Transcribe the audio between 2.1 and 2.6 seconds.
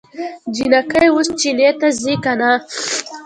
که نه؟